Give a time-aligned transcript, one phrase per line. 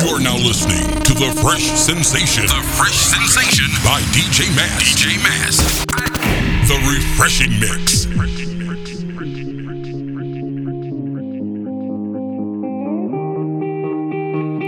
[0.00, 2.46] You are now listening to The Fresh Sensation.
[2.46, 4.80] The Fresh Sensation by DJ Mass.
[4.80, 5.58] DJ Mass.
[6.66, 8.06] The Refreshing Mix.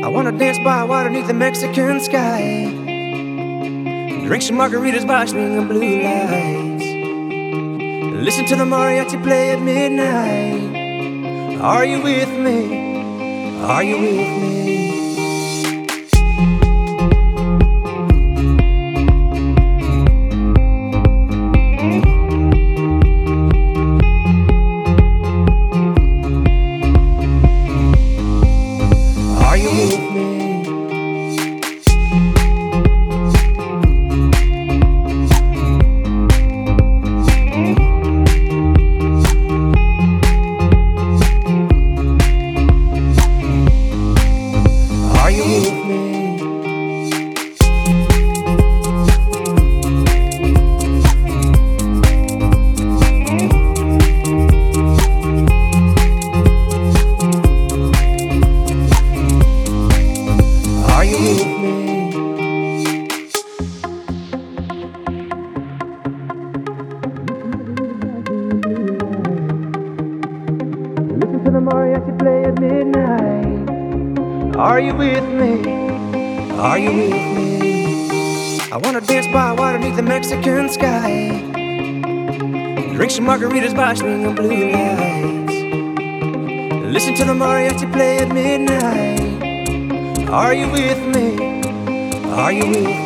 [0.04, 2.66] I wanna dance by water beneath the Mexican sky.
[4.26, 6.84] Drink some margaritas by swinging blue lights.
[8.22, 10.76] Listen to the mariachi play at midnight.
[11.62, 13.62] Are you with me?
[13.62, 14.61] Are you with me?
[83.92, 85.56] marshmallow on blue lights.
[86.94, 89.20] Listen to the mariachi play at midnight.
[90.30, 91.26] Are you with me?
[92.30, 93.01] Are you with me?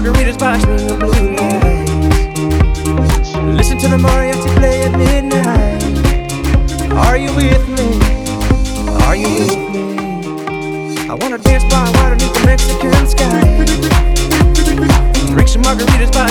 [0.00, 1.90] margaritas by the blue lights.
[3.58, 5.82] Listen to the mariachi play at midnight.
[6.92, 7.98] Are you with me?
[9.06, 9.96] Are you with me?
[11.10, 13.64] I wanna dance by water beneath the Mexican sky.
[15.34, 16.30] Drink some margaritas by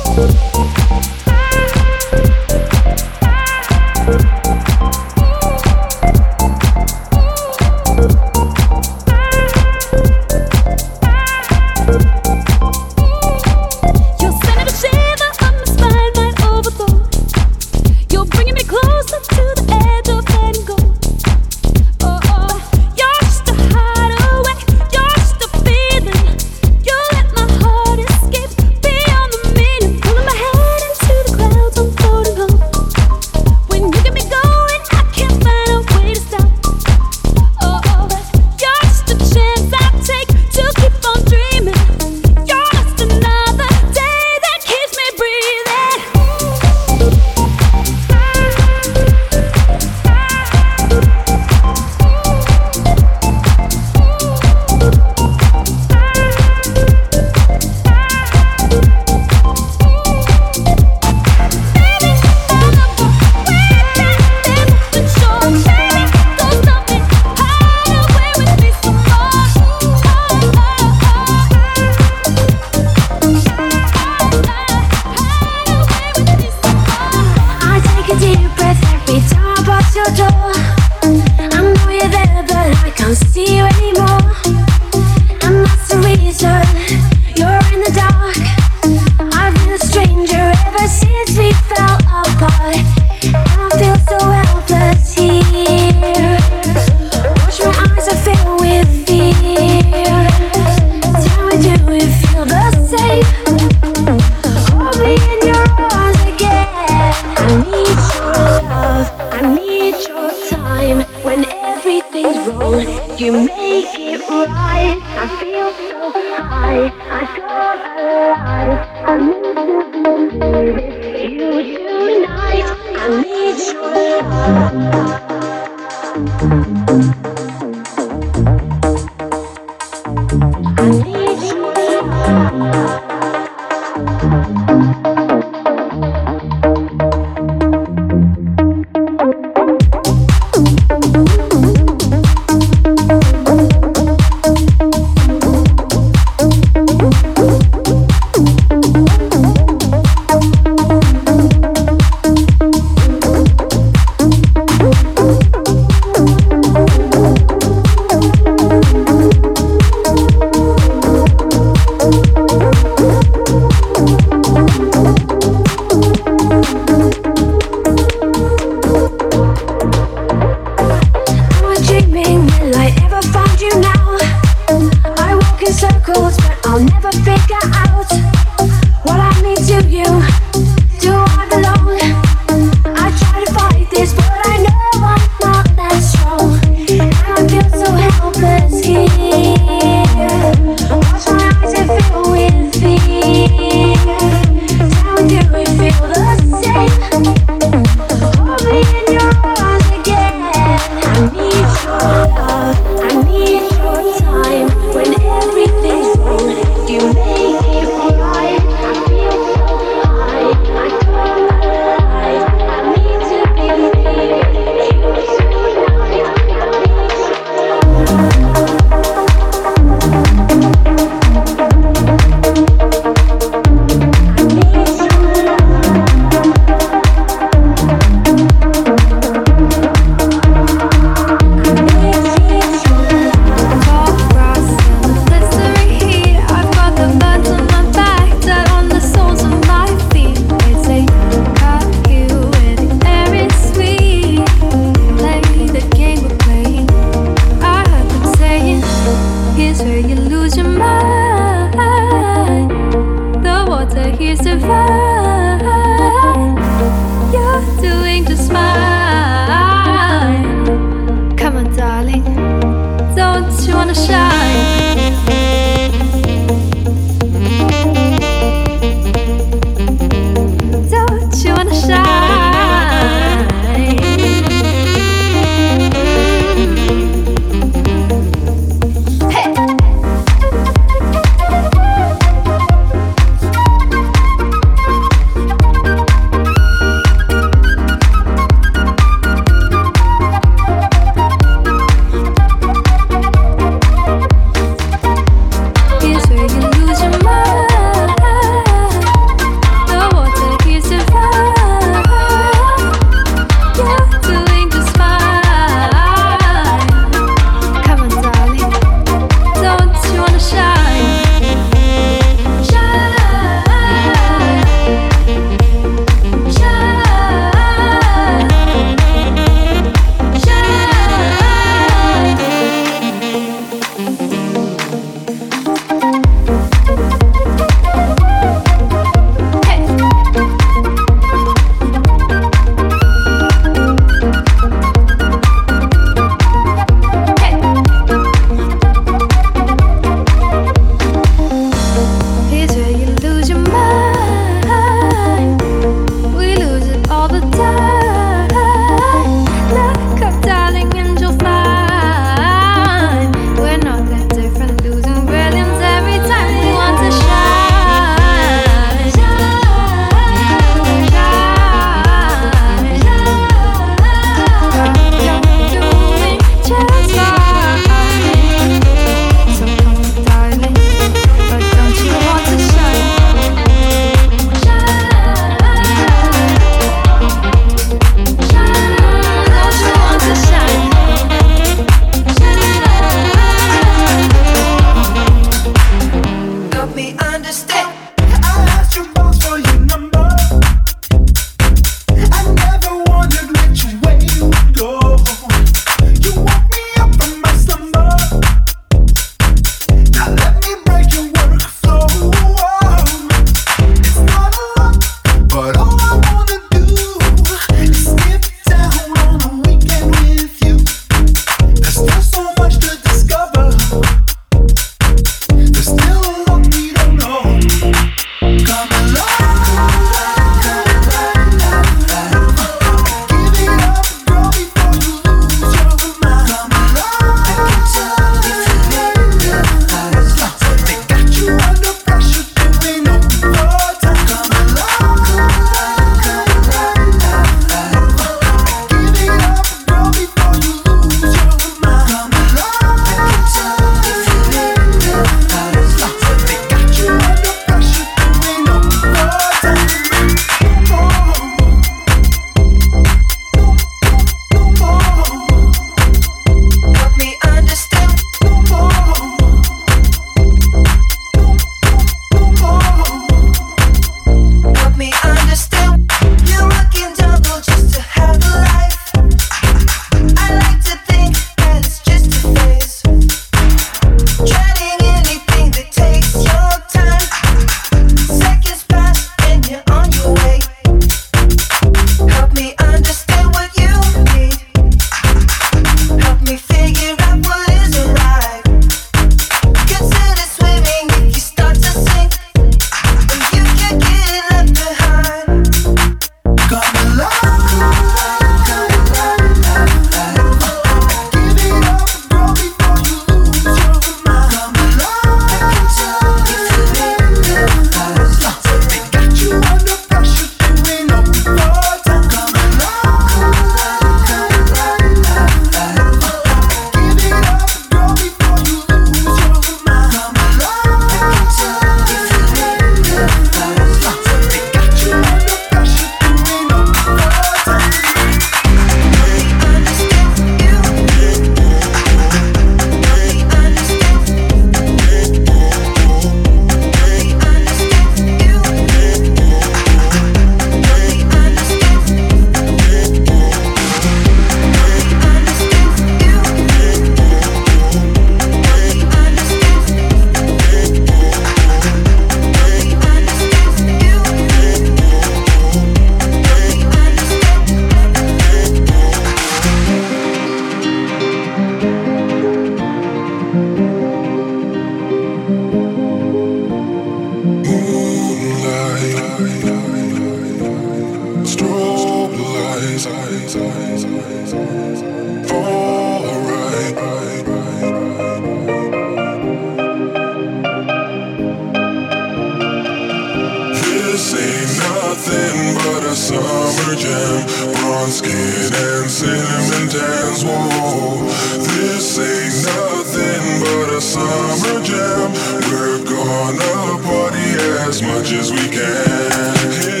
[598.01, 600.00] as much as we can.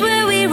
[0.00, 0.43] could be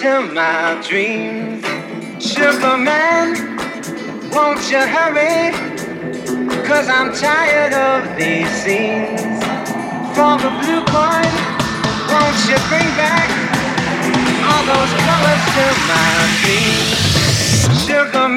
[0.00, 1.64] to my dreams.
[2.18, 3.34] Sugar man,
[4.32, 5.52] won't you hurry?
[6.66, 9.20] Cause I'm tired of these scenes.
[10.14, 11.30] For the blue coin,
[12.10, 13.28] won't you bring back
[14.48, 16.10] all those colors to my
[16.42, 17.86] dreams?
[17.86, 18.28] Sugar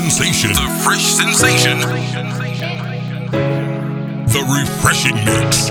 [0.00, 0.50] sensation.
[0.52, 1.80] The fresh sensation.
[4.28, 5.70] The refreshing mix.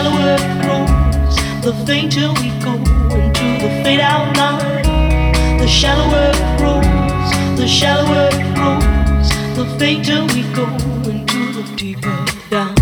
[0.00, 2.72] Shallower it grows, the fainter we go
[3.20, 5.58] into the fade out line.
[5.58, 9.28] The shallower it grows, the shallower it grows,
[9.58, 10.64] the fainter we go
[11.04, 12.16] into the deeper
[12.48, 12.74] down.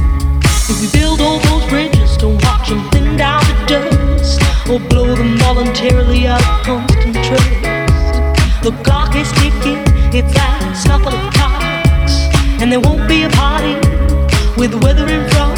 [0.71, 4.41] If we build all those bridges, don't watch them thin down to dust,
[4.71, 8.63] or blow them voluntarily out of constant trust.
[8.63, 9.83] The clock is ticking,
[10.15, 12.15] it's that snuffle of clocks,
[12.63, 13.75] and there won't be a party
[14.57, 15.58] with the weather in front.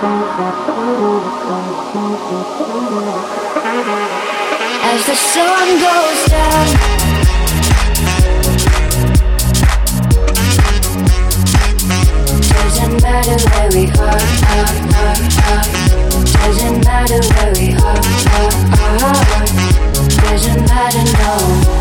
[0.00, 0.06] As
[5.06, 6.66] the sun goes down
[12.46, 14.22] Doesn't matter where we are,
[14.54, 15.18] are, are,
[15.50, 15.66] are.
[16.46, 17.98] Doesn't matter where we are,
[18.38, 19.46] are, are, are.
[20.30, 21.78] Doesn't matter no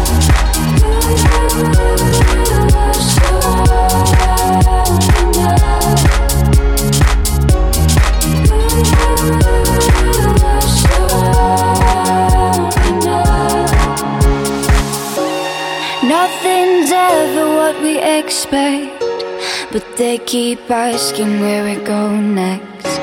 [19.77, 22.99] but they keep asking where we go next.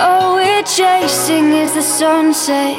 [0.00, 2.76] All we're chasing is the sunset.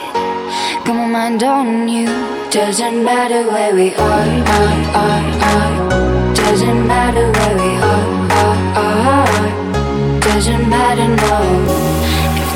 [0.84, 2.08] Come on, mind on you.
[2.50, 6.34] Doesn't matter where we are, are, are, are.
[6.34, 8.10] Doesn't matter where we are,
[8.44, 10.20] are, are.
[10.20, 11.93] Doesn't matter, no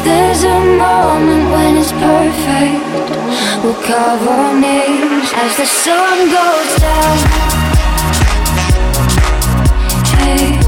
[0.04, 2.84] there's a moment when it's perfect,
[3.64, 7.18] we'll carve our names as the sun goes down.
[10.18, 10.60] Hey,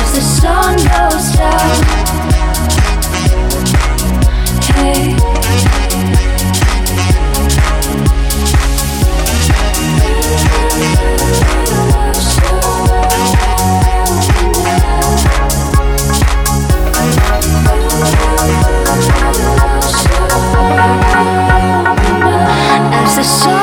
[0.00, 1.76] as the sun goes down.
[4.74, 5.15] Hey.
[23.26, 23.55] so